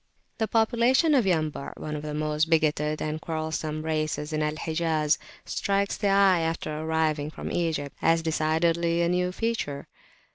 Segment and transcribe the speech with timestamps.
[0.39, 5.19] The population of Yambu' one of the most bigoted and quarrelsome races in Al Hijaz
[5.45, 9.87] strikes the eye after arriving from Egypt, as decidedly a new feature.